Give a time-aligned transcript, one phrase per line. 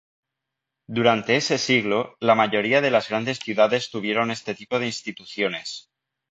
[0.87, 5.91] Durante ese siglo, la mayoría de las grandes ciudades tuvieron este tipo de instituciones.